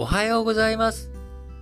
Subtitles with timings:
[0.00, 1.10] おはようございます。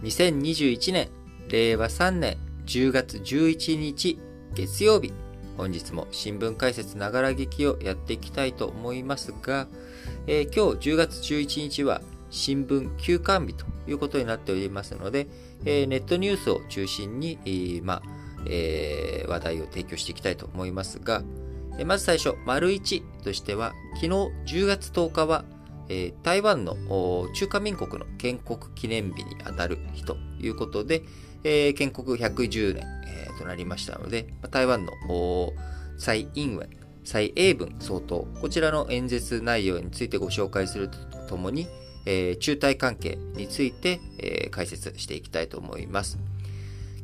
[0.03, 1.09] 2021年、
[1.49, 4.19] 令和3年10月11日
[4.55, 5.15] 月曜日。
[5.57, 9.69] 本日も新聞解説ながら劇をやっていきたいと思いますが、
[10.27, 15.29] えー今日10月11日は新聞休刊日ということになっておりますので、
[15.65, 18.03] えーネットニュースを中心に、えーまあ
[18.45, 21.23] えー話題を提供していきたいと思いますが、
[21.79, 24.09] えまず最初、丸1としては、昨日
[24.45, 25.47] 10月10日は、
[25.89, 26.77] えー台湾の
[27.35, 31.03] 中華民国の建国記念日にあたる日ということで、
[31.45, 34.93] えー建国110年、えーとなりましたので、台湾の
[35.99, 36.69] 蔡英文、
[37.05, 41.67] 蔡英文総統、こちらの演説内容についてご紹介するとともに、
[42.07, 46.19] えー中台関係について、えー解説していきたいと思います。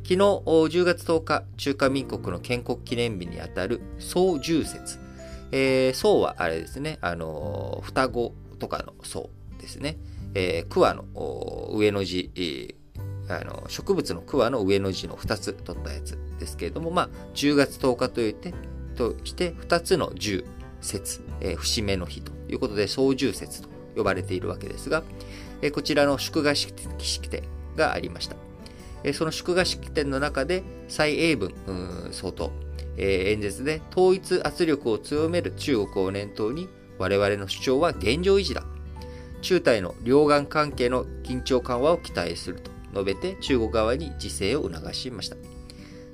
[0.04, 4.98] 昨日10月10日、中華民国の建国記念日にあたる総重節。
[5.52, 9.98] えー、宋はあれですね、あのー双子とかの宋ですね。
[10.34, 11.04] えー、桑の
[11.72, 12.74] 上の字、えー
[13.28, 18.52] あの植物の桑の上の字の2つ取ったやつですけれども、まあ、10月10日といって、
[18.96, 20.44] として2つの10
[20.80, 25.02] 節、えー節目の日ということで、総重節と呼ばれているわけですが、
[25.62, 27.42] えーこちらの祝賀式式典
[27.76, 28.36] がありました。
[29.04, 31.52] えーその祝賀式典の中で、蔡英文
[32.12, 32.50] 総統、
[32.96, 36.68] えー演説で統一圧力を強める中国を念頭に、
[37.02, 38.62] 我々の主張は現状維持だ。
[39.40, 45.36] 中台の両岸関係の緊張緩和を期待すると述べて中国側に自制を促しました。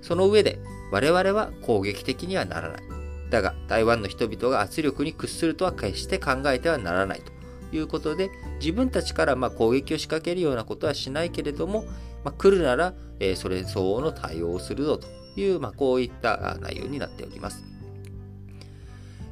[0.00, 0.58] その上で、
[0.90, 2.82] 我々は攻撃的にはならない。
[3.28, 11.84] だが、台湾の人々が圧力に屈するとは決して考えてはならないということで、自分たちからま攻撃を仕掛けるようなことはしないけれども、
[12.24, 15.06] まあ、来るなら、えそれ相応の対応をするぞと
[15.38, 17.62] いう、まあ、こういった内容になっております。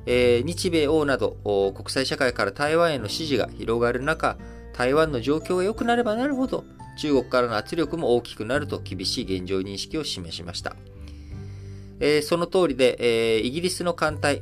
[0.06, 4.38] 日米欧など国際社会から台湾への支持が広がる中、
[4.72, 6.64] 台湾の状況が良くなればなるほど、
[6.98, 10.76] 中国からの圧力も大きくなると厳しい現状認識を示しました。
[12.22, 14.38] その通りで、イギリスの艦隊、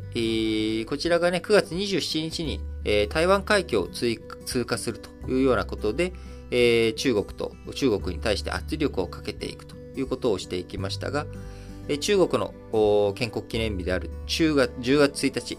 [0.86, 2.60] こちらがね、9月27日に、
[3.08, 6.12] 台湾海峡を通過するというようなことで、
[6.96, 11.26] 中国と、中国に対して圧力をかけていくということをしていきましたが、
[11.88, 15.58] え中国の建国記念日である中月10月1日、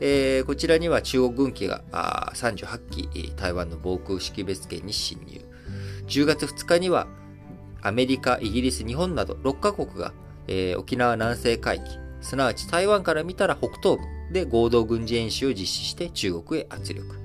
[0.00, 5.40] えーこちらには中国軍機があ38機、台湾の防空識別圏に侵入。
[6.06, 7.06] 10月2日には
[7.82, 10.12] アメリカ、イギリス、日本など6カ国が、
[10.48, 17.23] えー沖縄南西海域、すなわち台湾から見たら北東部で合同軍事演習を実施して中国へ圧力。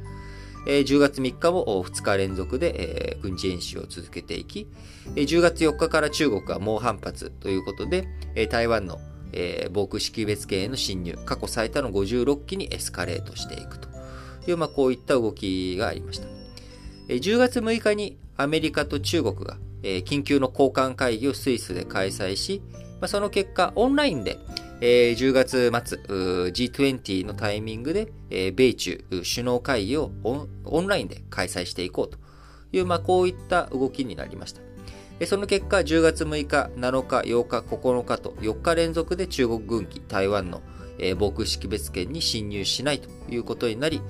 [0.71, 4.67] え10月3日も2日連続で、え軍事演習を続けていき、
[5.15, 8.99] え10月4日から中国が猛反発ということで、え台湾の、
[9.33, 13.89] え防空識別圏への侵入、過去最多の56機にエスカレートしていくと
[14.47, 16.27] いう、まあ、こういった動きがありました。
[17.07, 22.61] え10月6日にアメリカと中国が、え緊急の交換会議をスイスで開催し、
[23.01, 24.37] ま、その結果、オンラインで、
[24.81, 25.97] えー10月末、
[26.51, 32.17] G20 のタイミングで、えー米中首脳会議をオンラインで開催していこうと
[32.71, 34.61] いう、まあ、こういった動きになりました。
[35.25, 40.61] その結果、10月6日、7日、8日、9日と4日連続で中国軍機、台湾の
[41.17, 44.01] 防空識別圏に侵入しないということになり、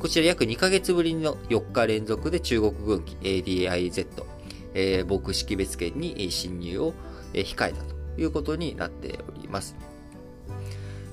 [0.00, 6.94] こちら約2ヶ月ぶりの4日連続で中国軍機 ADIZ、防空識別圏に侵入を
[7.32, 9.76] 控えたということになっております。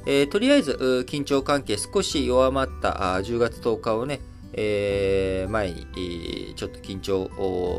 [0.05, 4.19] えーとりあえず、緊張関係少し弱まったあ10月10日をね、
[4.53, 7.29] えー前に、ちょっと緊張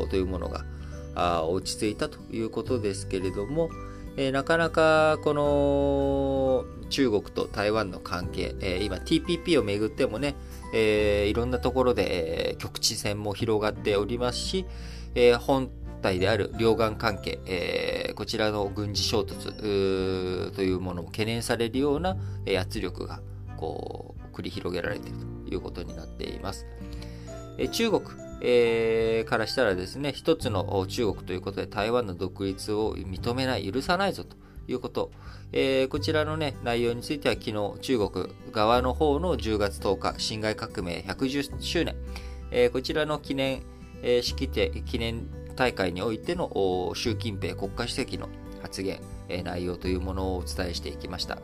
[0.09, 0.65] というものが
[1.13, 3.69] あ落ち着いたということですけれども、
[4.17, 10.35] えーなかなかこの中国と台湾の関係、えー今 TPP をめぐってもね、
[10.73, 14.65] えーいろんなところで、えー局地戦も広がっておりますし、
[15.13, 15.69] えー本
[16.05, 22.15] 体である両岸関係、えーこちらの軍事衝突というものも懸念されるような、
[22.61, 23.19] 圧力が
[23.57, 26.65] こう繰り広げられているということになっています。
[27.57, 28.03] えー中国、
[28.41, 34.37] えーからしたらですね、一つの中国ということで台湾の独立を認めない、許さないぞと
[34.67, 35.11] いうこと、
[35.51, 41.95] えーこちらのね、内容については昨日中国側の方の10月10日、辛亥革命110周年、
[42.51, 43.63] えーこちらの記念、
[44.01, 48.29] えー式典、記念大会においての習近平国家主席の
[48.61, 48.99] 発言、
[49.29, 51.39] え内容というものをお伝えしていきました。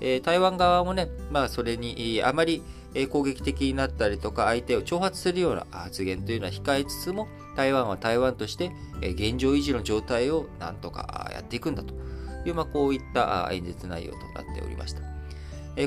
[0.00, 2.62] え台湾側もね、まあそれにあまり
[3.10, 11.94] 攻撃的になったりとか相手を挑発するような発言というのは控えつつも台湾は台湾として現状維持の状態をなんとかやっていくんだと
[12.46, 15.02] いう、まあ、こういった演説内容となっておりました。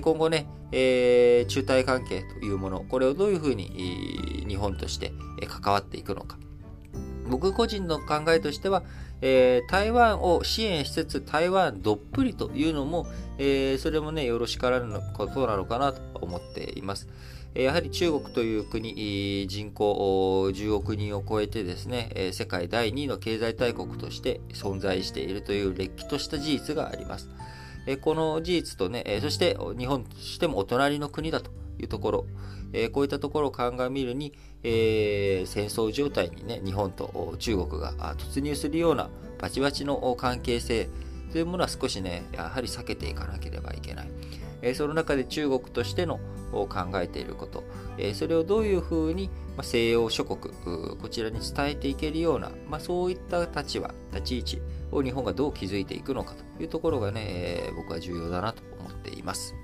[0.01, 5.13] 今後ね、えー中台関係というもの、これをどういうふうに日本として
[5.47, 6.37] 関わっていくのか、
[7.29, 8.83] 僕個人の考えとしては、
[9.21, 17.07] えー、台湾を支援しつつ台湾どっぷりというのも、えー、それもね、よろしからぬことなのかなと思っています。
[17.55, 19.93] やはり中国という国、人口
[20.53, 27.27] 10億人を超えてですね、世界第2位の経済大国として存在しているというれっきとした事実があります。
[28.01, 31.49] この事実とね、そして日本としてもお隣の国だと
[31.79, 32.25] いうところ、
[32.91, 39.09] こういったところを鑑みるに、戦争状態にね、日本と中国が突入するような
[39.39, 40.89] バチバチの関係性
[41.31, 44.75] というものは少しね、やはり避けていかなければいけない。
[44.75, 46.19] その中で中国としての
[46.51, 47.63] 考えていること、
[48.13, 49.29] それをどういうふうに
[49.61, 50.53] 西洋諸国、
[50.97, 54.61] こちらに伝えていけるような、まあ、そういった立場、立ち位置
[54.91, 59.55] を日本がどう築いていくのかというところがね、僕は重要だなと思っています。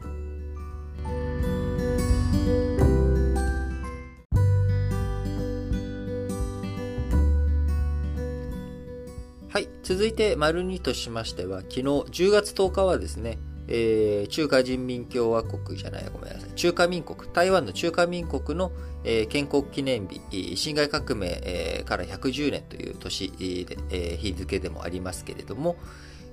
[9.56, 9.70] はい。
[9.84, 13.38] 続いて、丸2としましては、昨日10月10日はですね、
[13.70, 16.50] えー、中華人民共和国じゃない、ごめんなさい。
[16.56, 18.74] 中華民国、台湾の中華民国の、
[19.06, 23.32] えー、建国記念日、辛亥革命、えー、から110年という年、
[23.92, 25.78] え、日付でもありますけれども、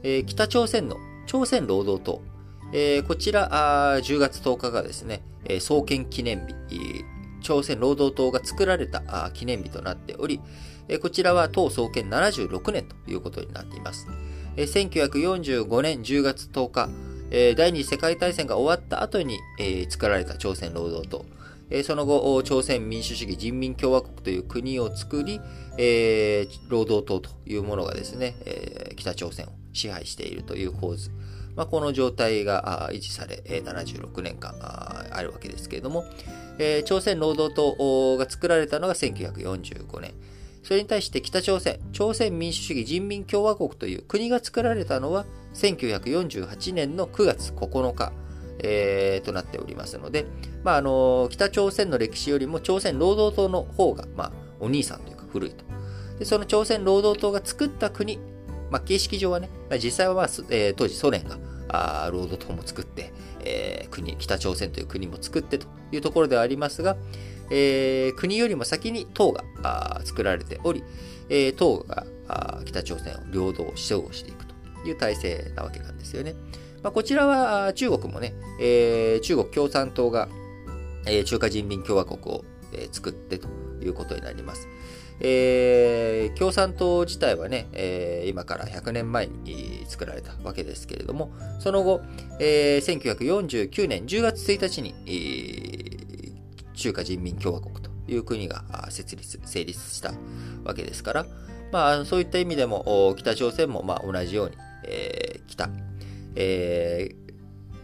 [0.02, 0.96] え、北朝鮮の
[1.28, 2.22] 朝鮮労働党、
[2.72, 5.22] え、こちらあ10月10日がですね、
[5.60, 6.54] 創建記念日、
[7.42, 10.40] 朝鮮労働党が作られた記念日となっており、
[10.88, 14.08] え、こちらは党創建76年ということになっています。
[14.56, 16.88] え、1945年10月10日、
[17.30, 21.24] え第二次世界大戦が終わった後に、え作られた朝鮮労働党。
[21.70, 25.40] えその後、朝鮮民主主義人民共和国という国を作り、
[25.78, 31.10] え労働党というものがですね、え北朝鮮を支配しているという構図。
[31.56, 36.04] まあ、この状態が維持され、76年間あるわけですけれども、
[36.84, 40.14] 朝鮮労働党が作られたのが1945年。
[40.62, 48.12] それに対して北朝鮮、朝鮮民主主義人民共和国という国が作られたのは1948年の9月9日、
[48.60, 50.26] えー、となっておりますので、
[50.62, 55.64] まあ、あの北朝鮮の歴史よりも朝鮮労働党の方が、まあ、お兄さんというか古いと。
[56.18, 58.20] でその朝鮮労働党が作った国、
[58.72, 59.50] まあ、形式上はね、
[59.82, 61.38] 実際は、まあえー、当時ソ連が
[62.10, 63.12] 労働党も作って、
[63.44, 66.96] えー、国、北朝鮮という国も作ってというところではありますが、
[67.50, 70.82] えー、国よりも先に党が作られており、
[71.28, 72.06] えー、党が
[72.64, 74.54] 北朝鮮を領土を主張していくと
[74.88, 76.34] いう体制なわけなんですよね。
[76.82, 80.28] まあ、こちらは中国もね、えー、中国共産党が、
[81.06, 83.48] えー、中華人民共和国を、えー、作ってと
[83.82, 84.66] いうことになります。
[85.24, 92.02] えー、共産党自体はね、えー、今から100年前に作られたわけですけれども、その後、
[92.40, 100.12] えー、1949年10月1日に、えー、中華人民共和国という国が設立、成立した
[100.64, 101.26] わけですから、
[101.70, 105.70] まあ、そういった意味でも、北朝鮮もまあ同じように、えー、北、
[106.34, 107.14] え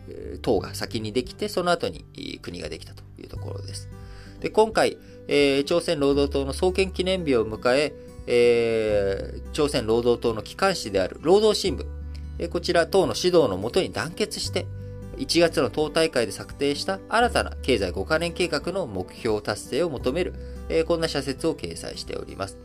[0.09, 2.05] ー、党が先にできて、その後に
[2.43, 3.89] 国ができたというところです。
[4.41, 7.93] で、今回、えー、朝鮮労働党の創建記念日を迎え、
[8.27, 11.87] えー、朝鮮労働党の機関紙である労働新聞、
[12.39, 14.67] えー、こちら党の指導のもとに団結して、
[15.19, 20.35] 1月の党大会で策定した新たな経済5カ年計画の目標達成を求める、
[20.69, 22.57] えー、こんな社説を掲載しております。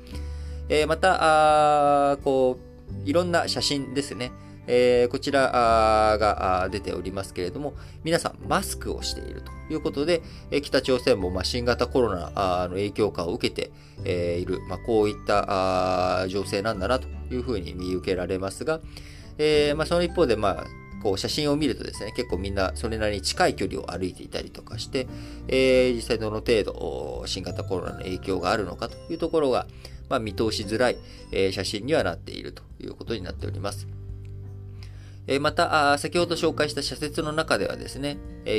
[0.69, 2.57] え、また、あこ
[3.05, 4.31] う、いろんな写真ですね。
[4.67, 10.21] えー、こちらが出ておりますけれども、皆さんマスクをしているということで、
[10.61, 13.71] 北朝鮮もま新型コロナの影響下を受けて
[14.39, 18.79] いる、まあ、こういった情勢なんだなというふうに見受けられますが、
[19.37, 20.65] えー、まあ、その一方で、まあ、
[21.01, 25.07] こう写真を見るとですね、結構みんなそれなりに近い距離を歩いていたりとかして、
[25.49, 29.67] えー、実際どの程度新型コロナの影響があるのかというところが、
[30.09, 30.97] まあ、見通しづらい、
[31.31, 33.87] え写真にはなっているということになっております。
[35.39, 38.17] また、先ほど紹介した社説の中ではですね、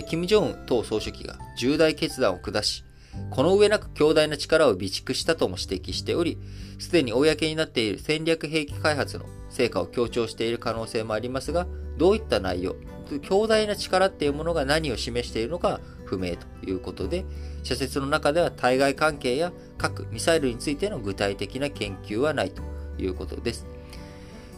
[0.09, 2.85] 金正恩党総書記が重大決断を下し、
[3.30, 6.38] この上なく強大な力を備蓄したとも指摘しており、
[6.78, 11.66] すでに公になっている戦略兵器開発の成果を強調している可能性もありますが、
[11.97, 12.76] どういった内容、
[13.23, 17.25] 強大な力っていうものが何を示しているのか不明ということで、
[17.62, 22.62] 社説の中では対外関係や核・ミサイルについての具体的な研究はないと
[22.99, 23.66] いうことです。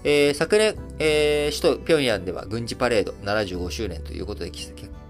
[0.08, 4.52] えー、昨年、えー、首都平壌では軍事パレード75周年ということで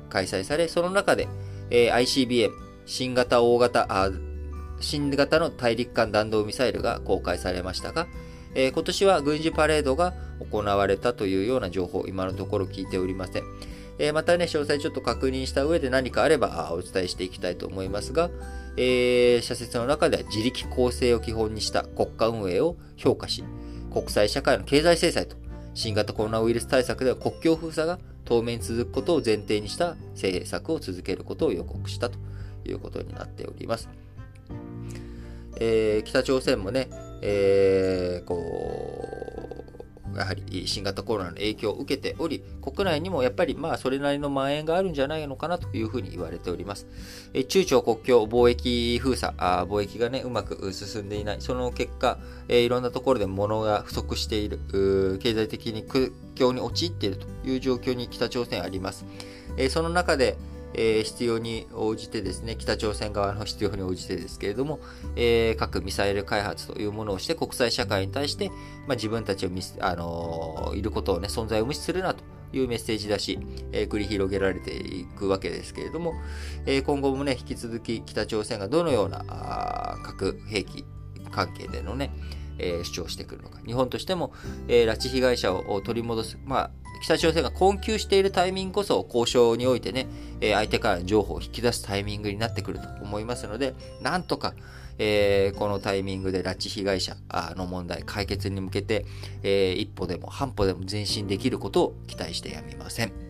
[0.08, 1.28] 開催され、その中で、
[1.68, 2.50] えー、ICBM、
[2.86, 4.10] 新型大型あ、
[4.80, 8.06] 新型の大陸間弾道ミサイルが公開されましたが、
[8.54, 10.14] えー、今年は軍事パレードが
[10.50, 13.42] 行われたというような情報、今のところ聞いておりません。
[13.98, 18.30] えー、またね、詳細ちょっと確認した上で何かあればお伝えしていきたいと思いますが、
[18.78, 23.44] えー、社説の中では自力構成を基本にした国家運営を評価し、
[23.96, 25.36] 国際社会の経済制裁と
[25.72, 32.18] 新型コロナウイルス対策では国境封鎖が当面続くことを前提にした政策を続けることを予告したと
[32.66, 33.88] いうことになっております。
[35.58, 36.90] えー、北朝鮮もね、
[37.22, 38.36] えー、こ
[40.18, 46.86] やはり新型コロナの影響を受けており、国内にもやっぱりまあそれなりの蔓延があるんじゃないのかなというふうに言われております。
[47.34, 51.40] え中朝国境貿易封鎖あ、貿易がね、うまく進んでいない。
[51.40, 52.18] その結果、
[52.48, 54.58] えいろんなところで物が不足している、
[55.22, 59.04] 経済的に苦境に陥っているという状況に北朝鮮あります。
[59.56, 60.36] えその中で、
[60.74, 64.80] えー、必要に応じてですね、北朝鮮側の必要に応じてですけれども、
[65.16, 68.48] えー、核ミサイル開発というものをして国際社会に対して、
[68.86, 73.38] まあ、自分たちを見あのー、いることをね、存在を無視するなというメッセージだし、
[73.72, 76.14] えー、繰り広げられていくわけですけれども、
[76.66, 80.84] えー、今後もね、引き続き北朝鮮がどのような核兵器
[81.30, 82.10] 関係でのね、
[82.58, 83.58] えー、主張してくるのか。
[83.66, 84.32] 日本としても、
[84.68, 86.38] えー、拉致被害者を取り戻す。
[86.44, 86.70] まあ、
[87.02, 90.06] 北朝鮮が困窮しているタイミングこそ交渉においてね、
[90.40, 94.54] えー、相手からの情報を引き出すタイミングになってくると思いますので、なんとか、
[94.98, 97.16] えー、このタイミングで拉致被害者
[97.54, 99.04] の問題解決に向けて、
[99.42, 103.25] えー、一歩でも半歩でも前進できることを期待してやみません。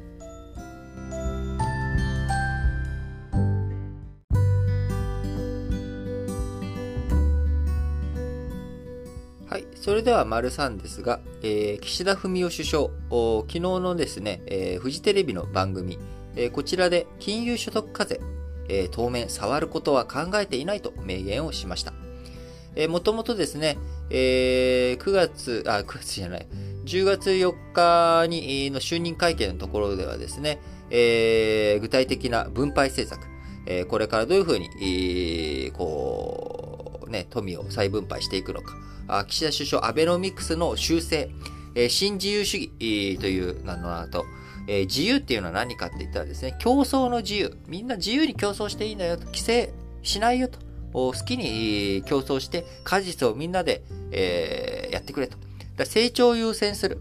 [9.48, 12.88] はいそれでは丸3ですが、えー、岸田文雄首相、
[13.42, 16.00] 昨日のですね、えー、フジテレビの番組、
[16.34, 18.20] えー、こちらで金融所得課税、
[18.68, 21.92] え、当面触ることは考えていないと明言をしました。
[22.74, 23.78] えー、もともとですね、
[24.10, 26.46] えー、9月、あ、9月じゃない、
[26.84, 30.58] 10月4日にの就任会見のところではですね、
[30.90, 33.28] えー、具体的な分配政策、
[33.66, 36.75] えー、これからどういうふうに、えー、こう、
[37.08, 38.74] ね、富を再分配していくのか、
[39.08, 41.30] あ岸田首相アベノミクスの修正
[41.76, 44.24] え、新自由主義という名の後、
[44.66, 47.56] 自由っていうのは何かって言ったらですね、競争の自由。
[47.68, 49.26] みんな自由に競争していいんだよと。
[49.26, 49.72] 規制
[50.02, 50.58] しないよと。
[50.92, 55.36] 好きに競争して果実をみんなで、えー、やってくれと。
[55.84, 56.98] 成長を優先する。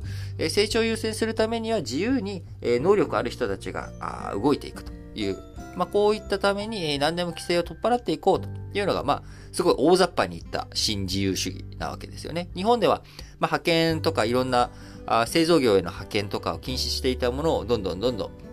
[0.50, 5.38] 成長を優先するためには自由に能力ある人たちが動いていくという。
[5.76, 12.50] まあ、こういったために何でも規制を取っ払っていこうというのが、まあ、すごい大雑把に言った新自由主義なわけですよね。
[12.56, 13.04] 日本では、
[13.40, 14.70] まあ、派遣とかいろんな
[15.06, 18.46] あ製造業への派遣とかを禁止していたものをどんどんどんどん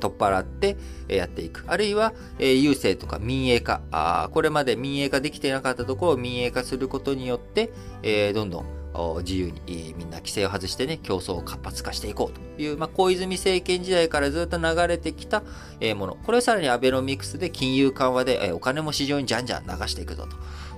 [0.00, 0.76] 取っ払って
[1.08, 1.64] やっていく。
[1.68, 4.28] あるいは、え郵政とか民営化あ。
[4.32, 7.72] これまで民営化できていなかったところを民営化することによって、
[8.02, 8.66] えどんどん
[9.18, 15.42] 自由にみんな規制を外してね、競争を活発化していこうという、まあ、小泉政権時代からずっと流れてきた
[15.96, 16.16] もの。
[16.16, 20.26] これをさらにアベノミクスで金融緩和でお金も市場にじゃんじゃん流していくぞ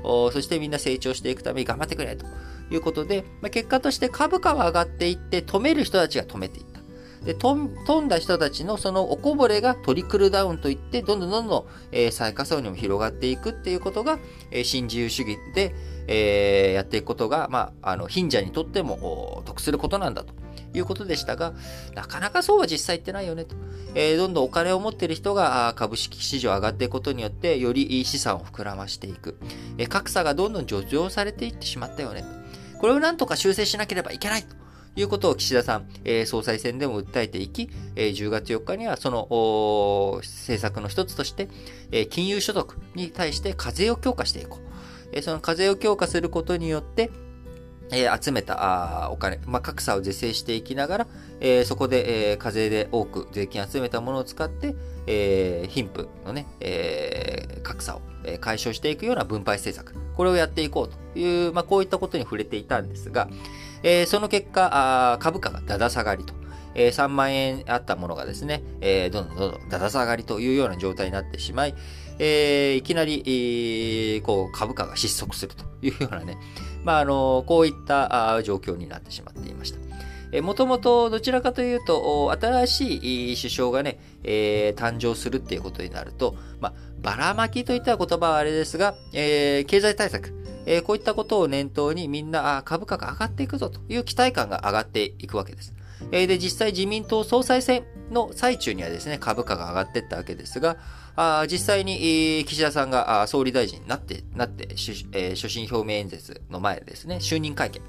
[0.02, 0.30] と。
[0.32, 2.26] そしてみんな成長していくために頑張ってくれと
[2.70, 6.67] いうことで、まあ、結果として株価は上がっていって止める人たちが止めていった。
[7.24, 7.54] で、飛
[8.00, 14.18] んだ人たちのそのおこぼれがトリクルダウンといって、どんどんどんどん、えー、最下層にも広がっていくっていうことが、
[14.50, 15.74] えー、新自由主義で、
[16.06, 20.32] えー、やっていくことが、まあ、あの、貧者にとっても得することなんだと
[20.72, 21.54] いうことでしたが、
[21.94, 23.56] なかなかそうは実際言ってないよねと。
[23.94, 29.36] えー、どんどんお金を持っている人が株式市場上がっていくことによって、よりいい資産を膨らましていく。
[29.76, 32.78] えー、格差がどんどん助長されていってしまったよねと。
[32.78, 34.56] これをなんとか修正しなければいけないと。
[34.96, 39.28] いうことを岸田さん、えー、総裁選でも訴えていき、えー、10月4日にはその
[40.22, 41.48] 政策の一つとして、
[41.92, 44.68] えー、金融所得に対して課税を強化していこう。
[45.12, 47.10] えー、その課税を強化することによって、
[47.90, 51.06] えー、集めたあお金、まあ、格差を是正していきながら、
[51.40, 54.74] えー、そこで、えー、課税で多く税金集めたものを使って、
[55.06, 58.02] えー、貧富のね、えー、格差を
[58.40, 63.28] 解消していくような分配政策、これをやっていこうという、まあ、こういったことに触れていたんですが、
[63.82, 66.34] えー、その結果、あ株価がだだ下がりと。
[66.74, 71.74] えー、3万円あったものがですね、えー、どんどんどんどんだだ下がりというような状態になってしまい、
[72.20, 76.38] えー、いきなり、えー、こう株価が失速するというようなね、
[76.84, 79.78] まあ、あのこういったあ状況になってしまっていました。
[80.42, 90.34] もともとどちらかというと、新しい首相がね、えー、誕生するっていうことになると、まあ、ばらまきといった言葉はあれですが、えー、経済対策、
[90.70, 95.74] えー、こういったことを念頭にみんな株価が上がっていくぞという期待感が上がっていくわけです。
[96.12, 100.76] えー、で、実際自民党総裁選の最中にはですね、株価が上がっていったわけですが、
[101.16, 107.80] あ実際に、岸田さんが総理大臣になって、なって、えー、所信表明演説の前ですね、就任会見。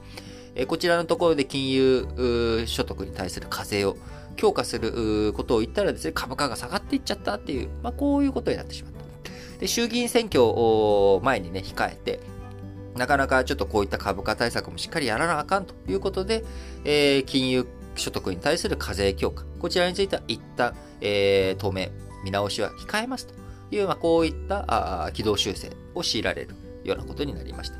[0.56, 3.98] え、こちらのところで金融所得に対する課税を
[4.38, 9.00] 強化することを言ったらですね、株価が下がっていっちゃったっていう、まあ、こういうことになってしまった。
[9.60, 12.22] で、衆議院選挙を前にね、控えて、
[13.00, 16.44] なかなかちょっとこういった株価対策もしっかりやらなあかんということで、
[16.84, 17.66] えー、金融
[17.96, 21.92] 所得に対する課税強化、こちらについては一旦、えー、当面、
[22.26, 23.34] 見直しは控えますと
[23.72, 27.78] いう、まあ、こういったあ軌道修正を強いられるようなことになりました。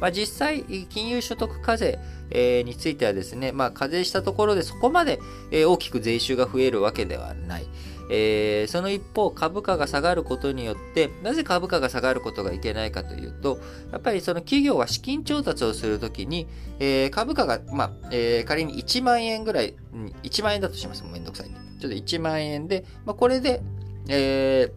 [0.00, 1.98] まあ、実際、金融所得課税、
[2.30, 7.66] えー、についてはですね、まあ、課税したところでそこまで、えー、大きく税収が増えるわけではない。
[8.10, 13.58] えー、その一方、株価が下がることによって、なぜ株価が下がることがいけないかというと、
[13.92, 16.46] やっぱりその企業は資金調達をするときに、
[16.78, 19.74] えー、株価が、まあ、えー、仮に1万円ぐらい、
[20.22, 21.04] 1万円だとします。
[21.04, 21.60] めんどくさいんで。
[21.80, 23.62] ちょっと1万円で、まあ、これで、
[24.08, 24.70] え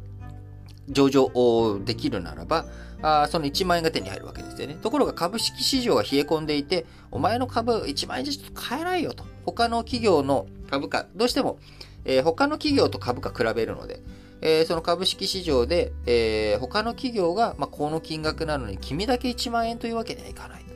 [0.89, 2.65] ー、上場できるならば、
[3.01, 4.77] あその1万円が手に入るわけですよね。
[4.81, 9.25] ところが株式市場が冷え込んでいて、お前の株1万円じゃちょっと買えないよと。
[9.46, 11.60] 他の企業の株価、どうしても、
[12.07, 13.99] えー、他の企業と株価比べるので、
[14.41, 20.67] えー、その株式市場で、えー、他の企業が、まあ、この金額なのに君だけ1万円というわけにはいかない。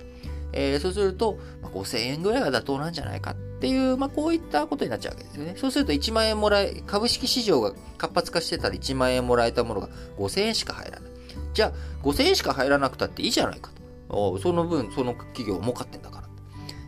[0.54, 5.54] えー、そうすると、まあ、5000円ぐらいが妥当なんじゃないかっていう、まあ、こういったことになっちゃうわけですよね。
[5.58, 11.12] そうすると1万円もらえ、株式市場が活発化してたら1万円もらえたものが5000円しか入らない。
[11.54, 11.72] じゃあ、
[12.04, 13.72] 5000円しか入らなくたっていいじゃないか
[14.10, 14.40] と。
[14.40, 16.21] その分、その企業儲かってんだから。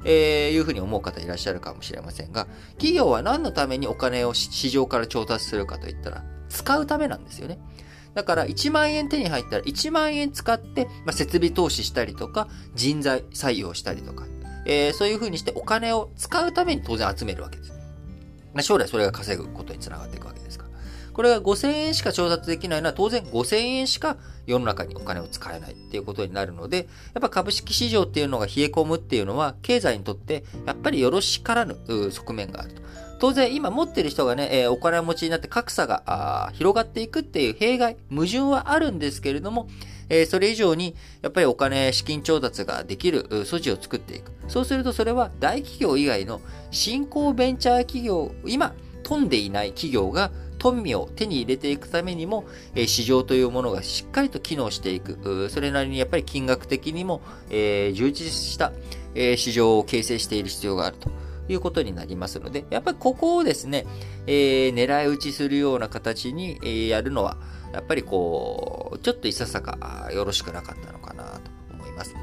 [0.05, 7.59] えー、いうふうに思う方いらっしゃるかもしれませんが、企業は何のためにお金を市場から調達するかといったら、使うためなんですよね。
[8.13, 14.25] だから1万円手に入ったら1万円使って、まあ、設備投資したりとか、人材採用したりとか、
[14.65, 17.73] えー、そういうふうにしてお金を使うために当然集めるわけです。
[18.61, 20.42] 将来それが稼ぐことにつながっていくわけです。
[21.13, 31.77] これが5000円しか調達できないのは当然5000円しか世の中にお金を使えないっていうことになるので、やっぱ株式市場っていうのが冷え込むっていうのは経済にとってやっぱりよろしからぬ
[32.11, 32.81] 側面があると。
[33.19, 39.69] 当然今持ってる人がね、え、お金持ちになって格差が広がっていくっていう弊害、矛盾はあるんですけれども、
[40.09, 44.33] え、それ以上にやっぱりお金、資金調達ができる素地を作っていく。
[44.49, 50.31] そうするとそれは大企業以外の新興ベンチャー企業、今飛んでいない企業が
[50.63, 55.49] 富を手に入れていくためにも、え市場というものがしっかりと機能していく。
[55.49, 58.71] それなりにやっぱり金額的にも、え充実した、
[59.13, 61.11] え市場を形成している必要があると。
[61.49, 63.85] いうことになりますので、やっぱりここをですね、
[64.27, 67.35] えー、狙い撃ちするような形に、えー、やるのは、
[67.73, 71.41] やっぱりこう、ちょっといささかよろしくなかったのかなと
[71.73, 72.15] 思います。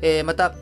[0.00, 0.54] えー、また、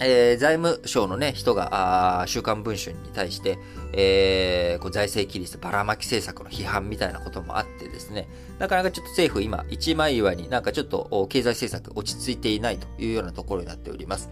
[0.00, 3.58] えー、財務省のね、人が、あ週刊文春に対して、
[3.92, 14.30] えー、こう財政規律ばらまき政策の批判みたいなこともあってですね、なかなかちょっと政府今、一枚岩になんかちょっと経済政策落ち着いていないというようなところになっております。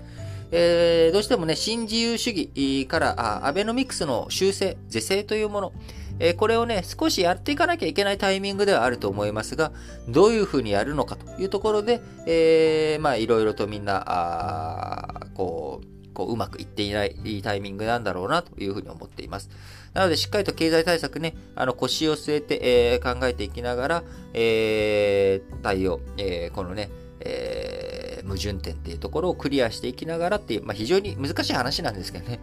[0.53, 5.73] えー、どうしてもね、新自由主義からアベノミクスの修正、是正というもの、
[6.19, 9.73] え、これをね、少しやっていかなきゃいけないタイミングではあると思いますが、
[10.09, 19.51] どういうふうにやるのかというところで、えー、まあ、いろいろとみんな、あこう、こう、うまくいっていないタイミングなんだろうなというふうに思っています。
[19.93, 32.41] なので、しっかりと経済対策ね、あの、腰を据えて、えー、考えていきながら、えー、対応、えー、このね、えー、矛盾点っていうところをクリアしていきながらっていう、まあ、非常に難しい話なんですけどね。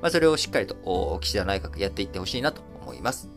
[0.00, 3.28] まあ、それをしっかりと、岸田内閣やっていってほしいなといます。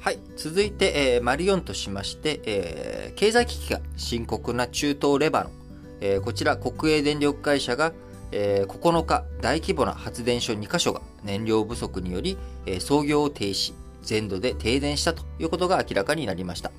[0.00, 0.18] はい。
[0.34, 5.52] 続いて、えー、マリオンとしまして、えー、経済危機が深刻な中東レバノン。
[6.00, 7.92] えー、こちら、国営電力会社が、
[8.32, 16.72] えー、9日、大規模な発電所2カ所が燃料不足により、えー、操業を停止、全土で停電したということが明らかになりました。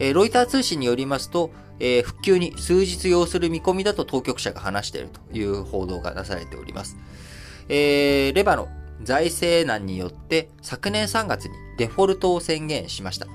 [0.00, 6.96] えー、ロイター通信によりますと、えー、復旧に数日要する見込みだと当局者が話しているという報道がなされております。
[7.68, 13.26] えー、レバノン財政難によって昨年3月にデフォルトを宣言しました。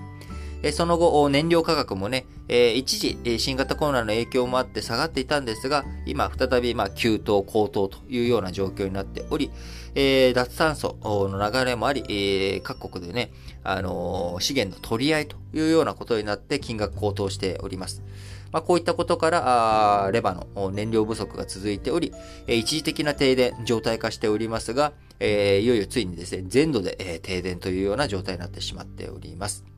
[0.71, 9.51] その後、燃料価格もね、一時、新型コロナの影響もあって下がっていたんですが、今、再び、まあ、急騰、高騰というような状況になっており、
[9.95, 13.31] 脱炭素の流れもあり、各国でね、
[13.63, 18.03] あの資源の取り合いというようなことになって金額高騰しております。
[18.51, 22.13] まあ、こういったことから、レバノン、燃料不足が続いており、
[22.47, 29.74] 一時的な停電、状態化しておりますが、え、いよいよついにですね、全土で、え、停電というような状態になってしまっております。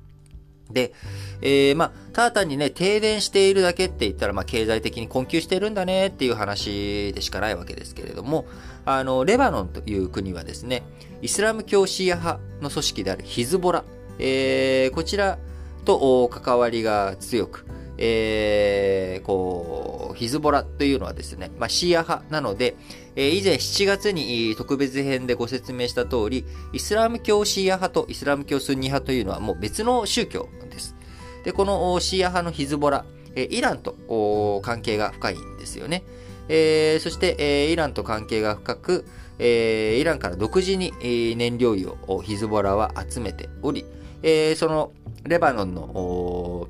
[0.71, 0.93] で、
[1.41, 8.45] えー、まあ、ただ単にね、停電しているだけって言ったら、まあ、経済的に困窮してるんだねっていう話でしかないわけですけれども、
[8.85, 10.83] あの、レバノンという国はですね、
[11.21, 13.83] イスラム教シーア派の組織であるヒズボラ、
[14.19, 15.37] えー、こちら
[15.85, 17.65] と関わりが強く、
[17.97, 22.75] えー、こう、ヒズボラというのはですね、まあ、シーア派なので、
[23.15, 30.95] えー、以前7月に特別編でご説明した通り、イスラム教シーア派とイスラム教スンニ派というのはもう別の宗教です。
[31.43, 33.05] で、このシーア派のヒズボラ、
[33.35, 36.03] えー、イランと関係が深いんですよね。
[36.49, 39.05] えー、そして、えー、イランと関係が深く、
[39.39, 40.93] えー、イランから独自に、
[41.35, 43.85] 燃料油をヒズボラは集めており、
[44.23, 44.91] えー、その
[45.25, 46.67] レバノンの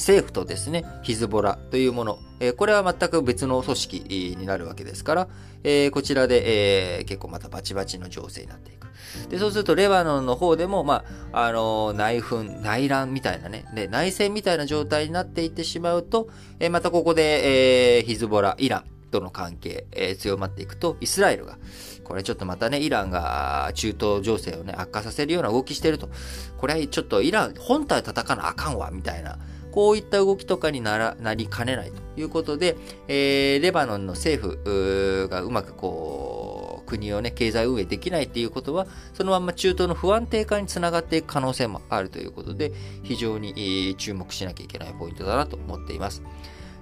[0.00, 5.28] 政府とですね、ヒズボラというもの、え、これは全く別の組織になるわけですから、
[5.62, 8.88] え、こちらで、え、結構またバチバチの情勢になっていく。
[9.28, 21.58] で、そうするとレバノンの方でも、まあ、あの内紛、内乱みたいなね、で、内戦みたいな状態になっていってしまうと、え、またここで、え、ヒズボラ、イラン、との関係、えー、強まっていくと、イスラエルが、
[22.04, 26.08] これちょっとまたね、イランが中東情勢をね、悪化させるような動きしてると、
[26.56, 29.38] これはちょっとイラン本体叩かなあかんわ、みたいな、
[29.72, 32.76] こういった動きとかにならなりかねないということで、
[33.08, 46.22] えー、レバノンの政府がうまくこう、国をね、経済運営できないっていうことは、そのまま中東の不安定化につながっていく可能性もあるということで、非常に注目しなきゃいけないポイントだなと思っています。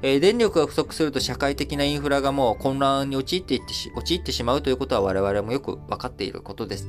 [0.02, 6.88] え、電力が不足すると社会的なインフラがもう混乱に陥っていってし陥ってしまうということは我々もよく分かっていることです。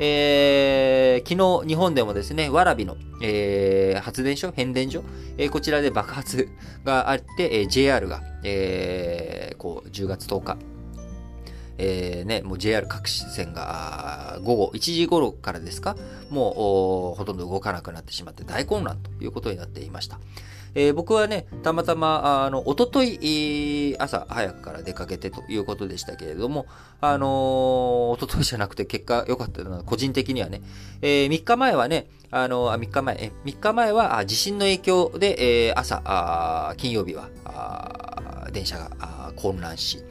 [0.00, 5.02] えー、昨日日本でもですね、わらびの、えー、発電所、変電所、
[5.36, 6.48] えー、こちらで爆発
[6.84, 10.56] があって、え、JR が、え、こう10月10日、
[11.78, 15.96] えーね、もう JR 各線が午後1時頃からですか、
[16.28, 20.18] もうほとんど動かなくなってしまって大混乱ということになっていました。
[20.74, 26.66] えー、僕はね、たまたま、あの、おととい、朝早くから出かけてということでしたけれども、
[27.00, 27.28] あのー、
[28.12, 30.62] おとといじゃなくて結果良かったのは、個人的にはね、
[31.02, 40.02] えー、3日前はね、あのー、3日前、え3日前は地震の影響で、えー、朝、あ金曜日は、あ電車が混乱し、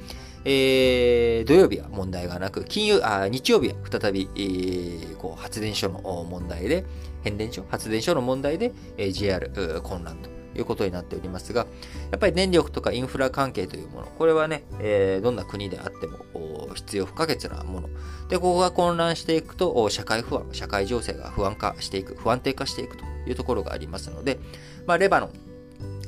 [0.46, 6.86] えー、土曜日は問題がなく、金曜、あ日曜日は再び、えー、こう発電所の問題で、
[7.24, 7.66] 変電所？
[7.70, 10.37] 発電所の問題で、えー、JR 混乱と。
[10.58, 11.68] いうことになっておりますが、
[12.12, 17.90] やっぱり電力とかインフラ関係というもの、これはね、えー、どんな国であっても必要不可欠なもの。
[18.30, 24.40] で、ここが混乱していくと、社会不安、社会情勢が不安化していく、不安定化していくというところがありますので、
[24.86, 25.30] まあ、レバノン、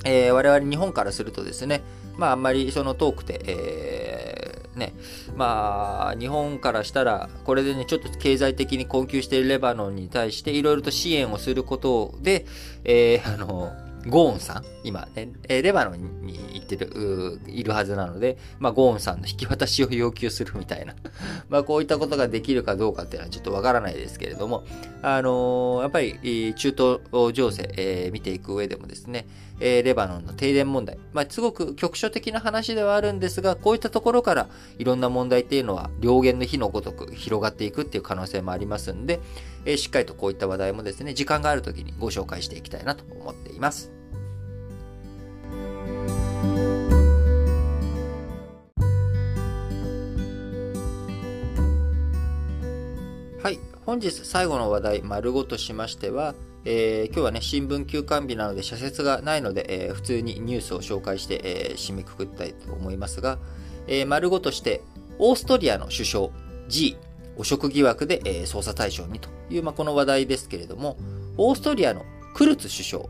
[0.05, 1.81] えー、我々日本からするとですね、
[2.17, 4.93] まあ、あんまりその遠くて、えー、ね、
[5.35, 12.45] まあ、日本からしたら、これでね、ちょっと経済的に困窮しているレバノンに対して、いろいろと支援をすることで、
[12.83, 13.71] えー、あの、
[14.07, 20.95] ゴーンさん、今ね、レバノンに行ってる、いるはずなので、まあ、ゴーンさんの引き渡しを要求するみたいな。
[21.49, 24.63] まあ、こういったことができるかどうかっていうのはちょっとわからないですけれども、
[25.01, 29.27] あのー、やっぱり、中東情勢、えー、見ていく上でもですね、
[29.59, 30.97] えー、レバノンの停電問題。
[31.13, 39.19] まあ、すごく局所的な話ではあるんですが、こういったところからいろんな問題っていうのは、両言の火のごとく広がっていくっていう可能性もありますんで、
[39.65, 43.91] えー、しっかりとこういった話題もですね、時間がある時にご紹介していきたいなと思っています。
[53.41, 53.59] はい。
[53.85, 56.35] 本日最後の話題、丸ごとしましては、
[56.71, 63.39] えー、今日はね、新聞休刊日なので、社説がないので、えー、普通にニュースを紹介して、えー、締めくくったいと思いますが、
[63.87, 64.81] え丸ごとして、
[65.17, 66.29] オーストリアの首相
[66.67, 66.95] G、
[67.37, 70.95] 汚職疑惑で、え捜査対象にという、まあ、この話題ですけれども、
[71.37, 72.05] オーストリアの
[72.35, 73.05] クルツ首相、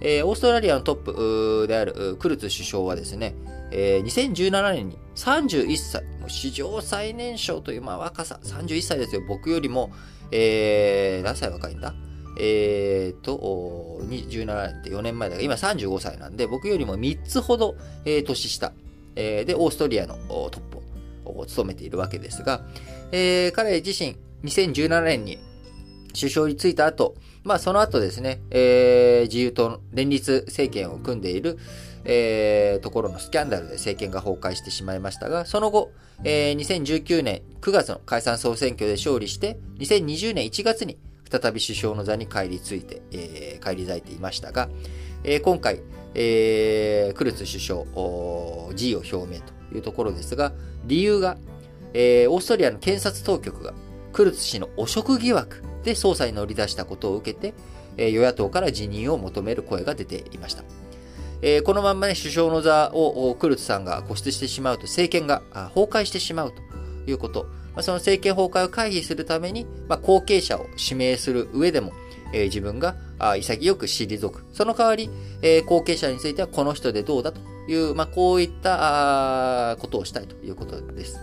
[0.00, 3.36] えオーストラリアのトップであるクルツ首相はですね、
[3.70, 9.22] え2017年に31歳、もう史上最年少というまあ若さ、31歳ですよ。
[9.28, 9.92] 僕よりも、
[10.32, 11.94] えー、何歳若いんだ？
[12.38, 18.72] えーと、17年って4年前だから、今35歳なんで、僕よりも3つほど、えー、年下、
[19.16, 20.78] えー、で、オーストリアのトップ
[21.24, 22.62] を務めているわけですが、
[23.12, 25.38] えー、彼自身、2017年に
[26.18, 31.58] 首相に就いた後、まあその後ですね、えー、自由党連立政権を組んでいる、
[32.04, 35.92] えー、ところのスキャンダルで政権が崩壊してしまいましたが、その後、
[36.24, 40.98] えー、2019年9月の解散総選挙で勝利して、2020年1月に
[41.30, 44.68] 再び首相の座に返りついて、えー、返り咲いていましたが、
[45.24, 45.80] えー、今回、
[46.14, 47.84] えー、クルツ首相、
[48.74, 50.52] 辞意を表明というところですが、
[50.84, 51.36] 理由が、
[51.94, 53.74] えー、オーストリアの検察当局が
[54.12, 57.54] クルツ氏の汚職疑惑で捜査に乗り出したことを受けて、
[57.96, 60.62] えー、与野党から辞任を求める声が出ていました。
[61.42, 65.42] えー、このまんまね、首相の座をクルツさんが固執してしまうと政権が
[65.74, 67.46] 崩壊してしまうということ。
[67.76, 71.92] まあ、その政権崩壊を回避するために、まあ、後継者を指名する上でも、
[72.32, 74.44] えー、自分が潔く退く。
[74.54, 75.10] その代わり、
[75.42, 81.20] えー、後継者についてはこの人でどうだという、まあ、こういったことをしたいということです。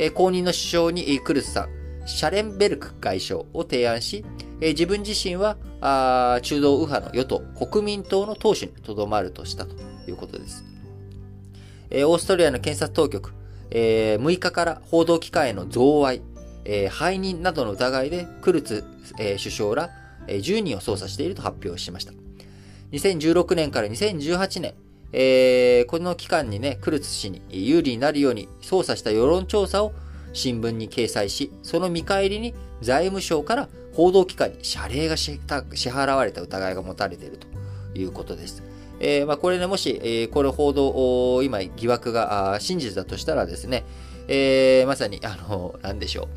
[0.00, 1.68] えー、後任の首相にクルスさん、
[2.04, 4.24] シャレンベルク外相を提案し、
[4.60, 9.76] えー、自分自身はあ中道右派の与党、国民党の党首にとどまるとしたと
[10.08, 10.64] いうことです。
[11.90, 13.32] え、オーストリアの検察当局、
[13.70, 16.20] えー、6日から報道機関への贈賄、
[16.64, 18.84] えー、背任などの疑いでクルツ、
[19.18, 19.90] えー、首相ら、
[20.26, 22.12] えー、10人を捜査していると発表しました。
[22.92, 24.74] 2016年から2018年、
[25.12, 29.92] えー、この期間にね、クルツ氏に有利になるように操作した世論調査を
[30.32, 37.46] 新聞に掲載し、その見返りに財務省から報道機関に謝礼が支払われた疑いが持たれていると
[37.98, 38.62] いうことです。
[39.00, 43.84] えー、まあ、これね、もし、えー、これ報道、今、疑惑が真実だとしたらですね、
[44.28, 46.28] えー、まさに、あの、なんでしょう。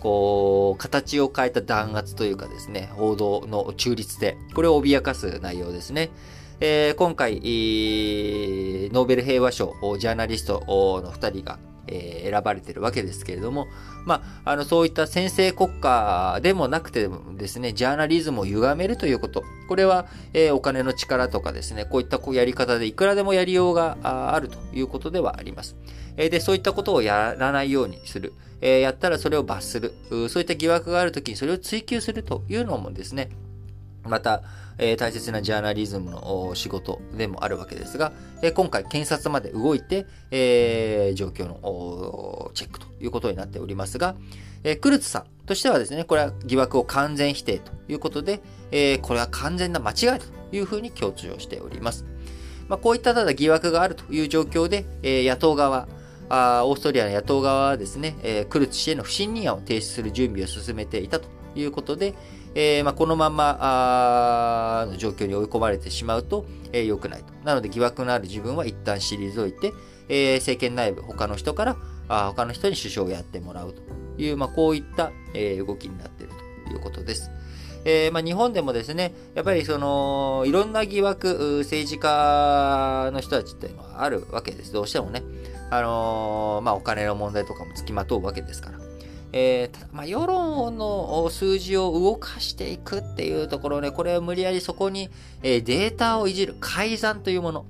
[0.00, 6.10] こう、形を変えた弾圧というかですね、報道の中立で、これを脅かす内容ですね。
[6.60, 11.58] え、今回、ノーベル平和賞、ジャーナリストの2人が、
[11.90, 13.66] えー、選ばれてるわけですけれども、
[14.04, 19.42] まあ、あの、そういった先制国家でもなくてもですね、ジャーナリズムを歪めるということ。
[19.68, 25.76] これは、えー、お金の力とかですね、こういったこうやり方でいくらでもやりようがあるということではあります。
[26.16, 28.32] えー、で、そういったことをやらないようにする。
[28.60, 29.94] え、やったらそれを罰する。
[30.28, 33.30] そういった疑惑があるときにそれを追求するというのもですね、
[34.08, 34.42] また、
[34.78, 44.14] えー、大切なジャーナリズムの仕事でもあるわけですが、えー、今回検察まで動いて、えー、状況のチェックということになっておりますが、
[44.64, 48.40] えクルツさんとしてはですね、これは疑惑を完全否定ということで、
[48.70, 52.04] えこれは完全な間違いというふうに強調しております。
[52.68, 55.88] まあ、こういったただ疑惑があるという状況で、え野党側、
[56.28, 62.14] あオーストリアの野党側はですね、えクルツ氏への不信任案を提出する準備を進めていたということで、
[62.54, 67.32] えー、まあ、このままの状況に追い込まれてしまうと、えー、くないと。
[67.44, 69.72] なので疑惑のある自分は一旦退いて、
[70.08, 71.76] えー、政権内部、他の人から
[72.08, 73.82] あ他の人に首相をやってもらうと
[74.20, 76.32] いう、まあ、こういった、えー、動きになっている
[76.66, 77.30] ということです。
[77.84, 84.72] えーまあ、日本でもですね、やっぱりその、いろんな疑惑、政治家の人たちっていうのはあるわけです。
[84.72, 85.22] どうしてもね。
[85.70, 88.77] あの、まあ、お金の問題とかもつきまとうわけですから。
[89.32, 95.10] えー、まあ、世論の数字を動かしていくっていうところね、これは無理やりそこに、
[95.42, 97.66] えー、データをいじる改ざんというもの。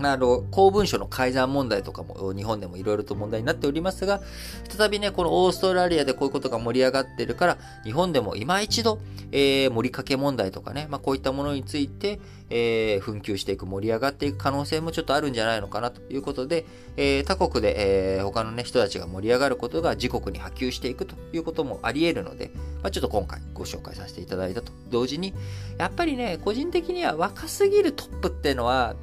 [0.00, 4.20] あの、公文書の改ざん問題とかも日本でもいろいろと問題になっておりますが、
[4.68, 9.00] 再びね、このオーストラリアでこういうことが盛り上がってるから、日本でも今一度、
[9.32, 16.64] えー、盛りかけ問題とかね、まあこういったものについて、えー、紛糾していく、盛り上がっていく可能性もちょっとあるんじゃないのかなということで、
[16.96, 22.50] えー、他国で、えー、他のね、人たちが盛り上がることが自国に波及していくということもあり得るので、
[22.82, 24.72] まあちょっと今回ご紹介させていただいたと。
[24.90, 25.34] 同時に、
[25.76, 28.96] やっぱりね、個人的には若すぎるトップっていうのは、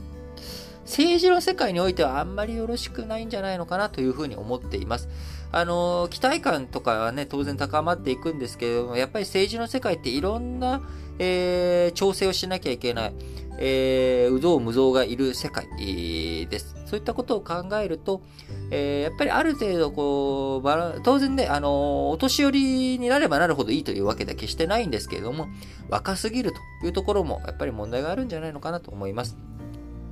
[0.85, 5.09] 政治の世界においてはあんまりよろしくないんじゃないのかなというふうに思っています。
[5.51, 10.81] あの、期待感とかはね、当然高まっていくんですけれども、やっぱり政治の世界っていろんな、
[11.17, 13.13] えー、調整をしなきゃいけない、
[13.57, 16.75] えー、有象無象がいる世界です。
[16.85, 18.21] そういったことを考えると、
[18.69, 25.47] えー、やっぱりある程度こう、当然ね、あの、お年寄りになればなるほどいいというわけでは決してないんですけれども、
[25.89, 29.35] 若すぎるというところもやっぱり問題があるんじゃないのかなと思います。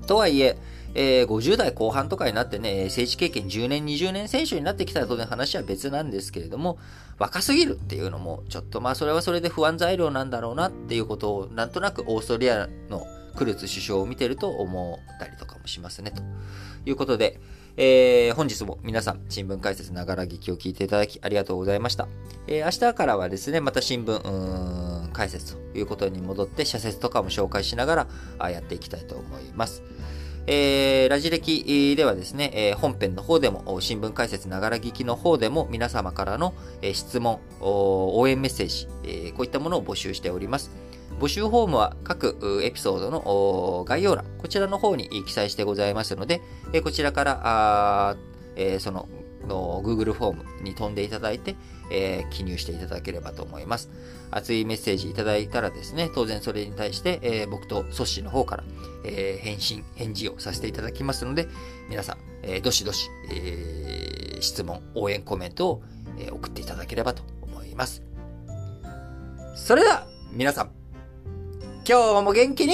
[0.06, 0.58] とはいえ、
[0.96, 6.78] えー、50代後半とかになってね、政治経験10年、20年選手になってきたら当然話は別なんですけれども、
[7.18, 16.22] 若すぎるっていうのも、ちょっとまあそれはそれで不安材料なんだろうなっていうことを、なんとなくオーストリアのクルツ首相を見てると思ったりとかもしますね、と
[16.86, 17.40] いうことで、
[17.76, 22.08] えー、本日も皆さん、新聞解説ながら劇を聞いていただきありがとうございました。
[22.46, 24.22] えー、明日からはですね、また新聞、
[25.14, 28.08] 解説ということに戻って、社説とかも紹介しなが
[28.40, 29.84] らやっていきたいと思います。
[30.46, 40.72] えー、ラジ歴ではですね、えー、本編の方でも、新聞解説ながら聞きの方でも皆様からの、えー、質問、応援メッセージ、えー、こういったものを募集しております。
[41.20, 46.42] 募集フォームは各エピソードの概要欄、こちらの方に記載してございますので、
[46.74, 48.16] えこちらから、あ
[48.56, 49.08] えその
[49.48, 51.56] の Google フォームに飛んでいただいて、
[51.94, 53.90] えー、記入していただければと思います。
[54.32, 58.64] 熱いメッセージいただいたらですね、当然それに対して、えー、僕とソッシーの方から、
[59.06, 61.48] えー、返信、返事をさせていただきますので、
[61.90, 65.84] 皆さん、えどしどし、え質問、応援コメントを、
[66.20, 68.04] え送っていただければと思います。
[69.56, 70.72] それでは、皆さん、
[71.88, 72.74] 今日も元気に、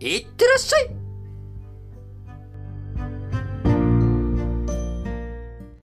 [0.00, 1.01] いってらっしゃい